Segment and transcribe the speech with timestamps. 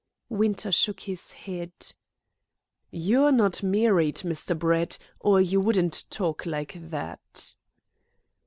[0.29, 1.71] Winter shook his head.
[2.89, 4.57] "You're not married, Mr.
[4.57, 7.53] Brett, or you wouldn't talk like that."